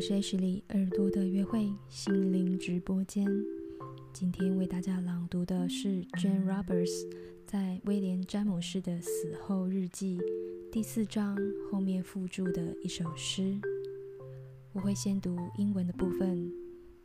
[0.00, 3.26] 我是 H 里耳朵的约会心灵直播间。
[4.14, 7.06] 今天为大家朗读的是 Jane Roberts
[7.46, 10.18] 在威廉詹姆士的死后日记
[10.72, 11.36] 第四章
[11.70, 13.60] 后面附注的一首诗。
[14.72, 16.50] 我会先读英文的部分，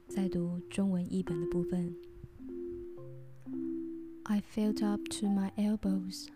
[0.07, 1.93] 再读中文译本的部分。
[4.23, 6.27] I felt up to my elbows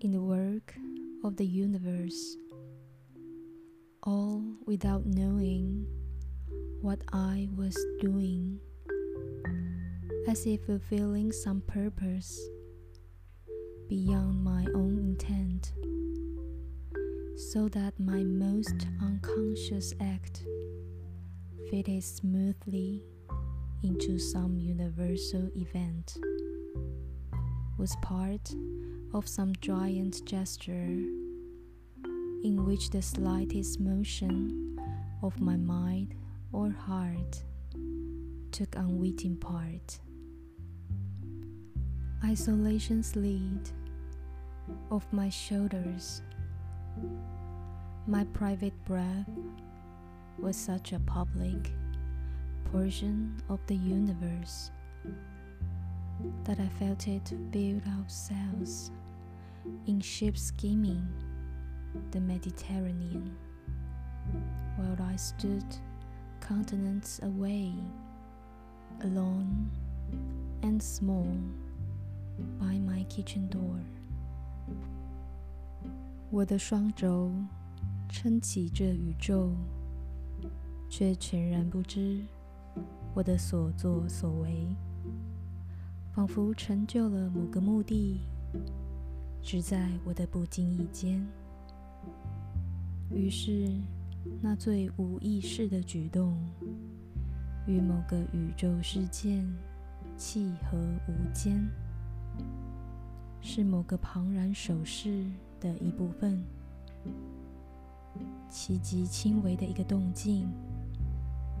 [0.00, 0.74] in the work
[1.22, 2.36] of the universe.
[4.02, 5.86] All without knowing
[6.80, 8.58] what I was doing,
[10.26, 12.40] as if fulfilling some purpose
[13.88, 15.72] beyond my own intent,
[17.52, 20.42] so that my most unconscious act
[21.70, 23.02] fitted smoothly
[23.84, 26.16] into some universal event,
[27.78, 28.52] was part
[29.14, 30.98] of some giant gesture
[32.44, 34.78] in which the slightest motion
[35.22, 36.14] of my mind
[36.52, 37.42] or heart
[38.50, 40.00] took unwitting part.
[42.24, 43.70] Isolation's slid
[44.90, 46.22] off my shoulders.
[48.06, 49.28] My private breath
[50.38, 51.70] was such a public
[52.72, 54.70] portion of the universe
[56.44, 58.90] that I felt it build out cells
[59.86, 61.06] in ship skimming
[62.11, 63.31] the Mediterranean,
[64.77, 65.65] while I stood
[66.39, 67.73] continents away,
[69.01, 69.69] alone
[70.61, 71.27] and small,
[72.59, 73.79] by my kitchen door.
[76.29, 77.31] 我的双轴
[78.09, 79.51] 撑起这宇宙，
[80.89, 82.21] 却全然不知
[83.13, 84.67] 我的所作所为，
[86.13, 88.21] 仿佛成就了某个目的，
[89.41, 91.25] 只在我的不经意间。
[93.14, 93.70] 于是，
[94.40, 96.36] 那最无意识的举动，
[97.66, 99.46] 与某个宇宙事件
[100.16, 101.68] 契合无间，
[103.40, 105.24] 是某个庞然手势
[105.60, 106.42] 的一部分。
[108.48, 110.48] 其极轻微的一个动静，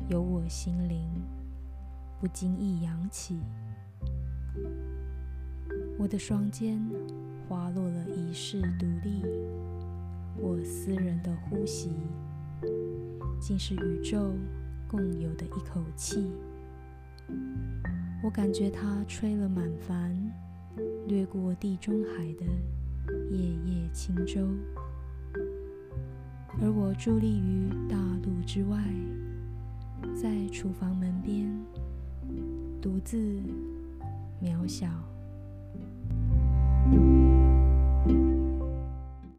[0.08, 1.08] 由我心灵
[2.20, 3.38] 不经意扬起，
[5.98, 6.78] 我的双肩
[7.48, 9.22] 滑落了一世独立。
[10.38, 11.90] 我私人的呼吸，
[13.40, 14.32] 竟是宇宙
[14.88, 16.30] 共有的一口气。
[18.24, 20.16] 我感觉它吹了满帆，
[21.06, 22.44] 掠过地中海的
[23.30, 24.46] 夜夜轻舟，
[26.60, 28.78] 而我伫立于大陆之外，
[30.14, 31.50] 在厨房门边，
[32.80, 33.16] 独自
[34.40, 34.86] 渺小。